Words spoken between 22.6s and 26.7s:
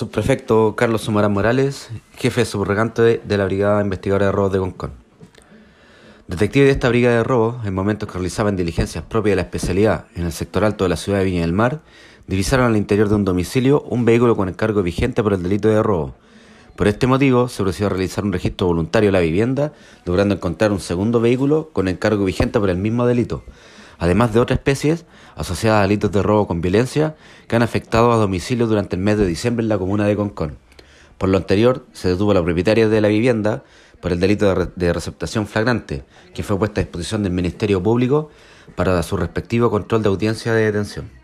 el mismo delito, además de otras especies asociadas a delitos de robo con